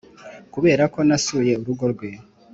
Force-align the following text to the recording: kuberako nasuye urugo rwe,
kuberako 0.53 0.97
nasuye 1.07 1.53
urugo 1.61 1.85
rwe, 1.93 2.09